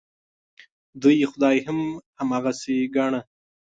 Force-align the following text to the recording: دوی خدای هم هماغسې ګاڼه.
دوی 1.01 1.17
خدای 1.31 1.57
هم 1.65 1.79
هماغسې 2.19 2.75
ګاڼه. 2.95 3.21